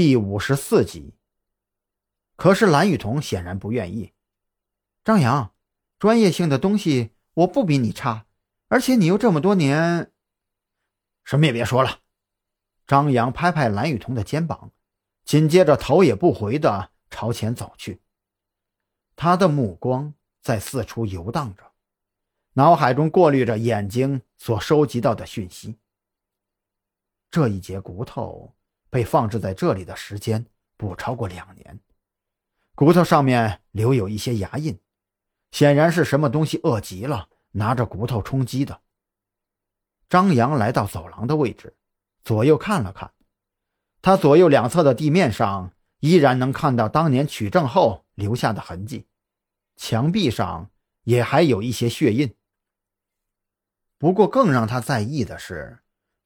[0.00, 1.16] 第五十四集。
[2.36, 4.12] 可是蓝雨桐显然不愿意。
[5.02, 5.52] 张扬，
[5.98, 8.24] 专业性的东西我不比你差，
[8.68, 10.12] 而且你又这么多年……
[11.24, 11.98] 什么也别说了。
[12.86, 14.70] 张扬拍拍蓝雨桐的肩膀，
[15.24, 18.00] 紧接着头也不回的朝前走去。
[19.16, 21.72] 他的目光在四处游荡着，
[22.52, 25.76] 脑海中过滤着眼睛所收集到的讯息。
[27.32, 28.54] 这一节骨头
[28.90, 30.46] 被放置在这里的时间
[30.76, 31.80] 不超过两年，
[32.74, 34.78] 骨头上面留有一些牙印，
[35.50, 38.80] 显然是什么东西饿极了，拿着骨头充饥的。
[40.08, 41.76] 张扬来到走廊的位置，
[42.24, 43.12] 左右看了看，
[44.00, 49.06] 他左右两侧的地面上依然能看到当年取证后留下的痕迹，
[49.76, 50.70] 墙壁上
[51.02, 52.34] 也还有一些血印。
[53.98, 55.80] 不过，更让他在意的是。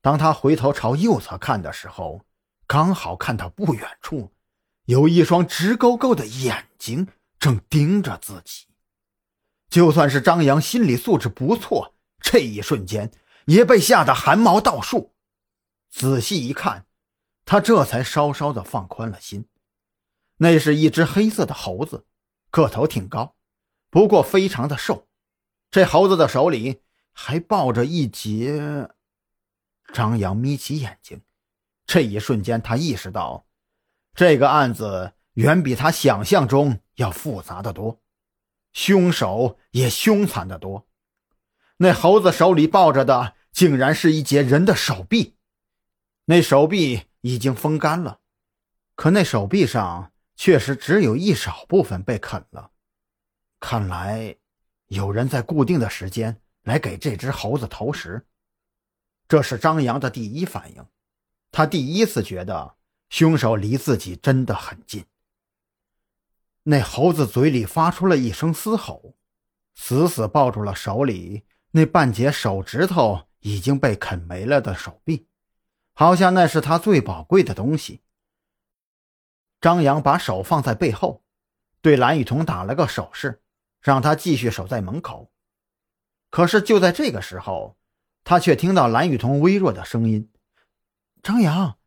[0.00, 2.24] 当他回头朝右侧看的时候，
[2.68, 4.30] 刚好看到不远处
[4.84, 7.08] 有一双直勾勾的眼睛
[7.40, 8.66] 正盯着自己。
[9.68, 13.10] 就算是张扬心理素质不错，这一瞬间
[13.46, 15.14] 也被吓得汗毛倒竖。
[15.90, 16.86] 仔细一看，
[17.44, 19.46] 他这才稍稍的放宽了心。
[20.36, 22.06] 那是一只黑色的猴子，
[22.50, 23.34] 个头挺高，
[23.90, 25.08] 不过非常的瘦。
[25.70, 28.90] 这猴子的手里还抱着一截。
[29.92, 31.22] 张扬眯起眼睛，
[31.88, 33.46] 这一瞬间，他意识到，
[34.14, 38.02] 这个案子远比他想象中要复杂的多，
[38.74, 40.86] 凶手也凶残的多。
[41.78, 45.36] 那猴子手里抱着的，竟然是一截人的手臂，
[46.26, 48.20] 那手臂已经风干了，
[48.94, 52.72] 可那手臂上确实只有一少部分被啃了。
[53.60, 54.36] 看来，
[54.88, 58.26] 有人在固定的时间来给这只猴子投食。
[59.26, 60.84] 这是张扬的第一反应，
[61.50, 62.76] 他第一次觉得
[63.08, 65.04] 凶手离自己真的很近。
[66.64, 69.16] 那猴子嘴里发出了一声嘶吼，
[69.74, 75.26] 死死抱住了手里那半截手指头已经被啃没了的手臂，
[75.94, 78.02] 好像那是他最宝贵的东西。
[79.60, 81.22] 张扬把手放在背后，
[81.80, 83.42] 对蓝雨桐打了个手势，
[83.80, 85.32] 让他继续守在门口。
[86.30, 87.76] 可是就在这个时候。
[88.24, 90.30] 他却听到蓝雨桐微弱的声音
[91.22, 91.78] ：“张扬，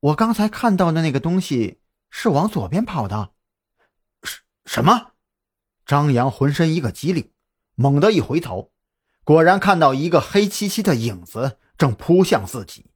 [0.00, 1.80] 我刚才看到的那个东西
[2.10, 3.32] 是往左边跑的。
[4.22, 5.12] ”“什什么？”
[5.84, 7.30] 张扬浑身一个机灵，
[7.74, 8.72] 猛地一回头，
[9.22, 12.86] 果然看到一个黑漆漆的影子正扑向自己。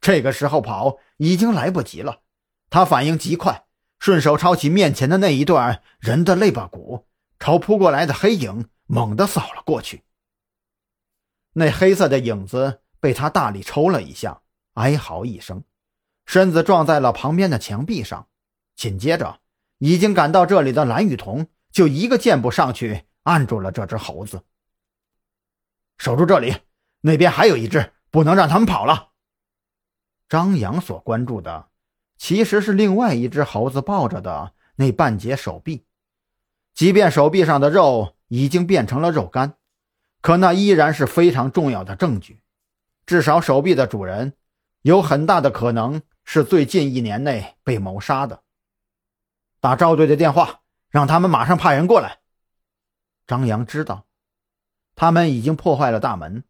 [0.00, 2.22] 这个时候跑已经来不及了，
[2.70, 3.66] 他反应极快，
[3.98, 7.06] 顺手抄起面前的那一段人的肋巴骨，
[7.38, 10.04] 朝扑过来的黑影猛地扫了过去。
[11.52, 14.42] 那黑色的影子被他大力抽了一下，
[14.76, 15.64] 哀嚎一声，
[16.24, 18.28] 身子撞在了旁边的墙壁上。
[18.74, 19.40] 紧接着，
[19.78, 24.42] 已经赶到这里的蓝雨桐就一个箭步上去按住了这只猴子。
[25.96, 26.54] 守住这里，
[27.00, 29.12] 那边还有一只，不能让他们跑了。
[30.28, 31.68] 张扬所关注的，
[32.18, 35.86] 其实是另外一只猴子抱着的那半截手臂，
[36.74, 39.54] 即便手臂上的肉已经变成了肉干。
[40.20, 42.42] 可那依然是非常重要的证据，
[43.06, 44.34] 至少手臂的主人
[44.86, 48.44] 有很大的可能是最近一年内被谋杀的。
[49.58, 50.60] 打赵队的电话，
[50.90, 52.20] 让他们马上派人过来。
[53.26, 54.06] 张扬知道，
[54.94, 56.44] 他们已经破坏了大门，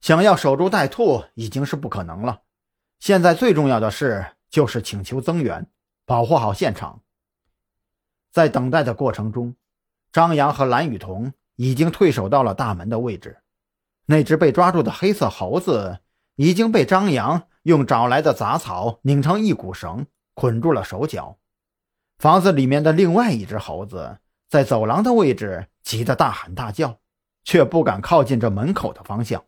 [0.00, 2.40] 想要守株待兔已经是不可能了。
[3.00, 5.66] 现在最重要的事就是请求增援，
[6.06, 7.02] 保护好现场。
[8.30, 9.54] 在等待的过程中，
[10.10, 11.34] 张扬和蓝雨桐。
[11.56, 13.40] 已经退守到了大门的位置，
[14.06, 16.00] 那只被抓住的黑色猴子
[16.34, 21.36] 已经被张扬用找来的杂草拧成一股绳，捆住了手脚。
[22.18, 27.00] 房子里面的另外一只猴子在走廊的位置急得大喊大叫，
[27.42, 29.44] 却不敢靠近这门口的方向。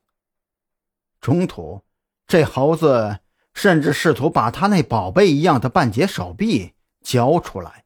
[1.21, 1.83] 中途，
[2.27, 3.21] 这猴子
[3.55, 7.86] 甚至试图把他那宝贝一样的半截手臂交出来。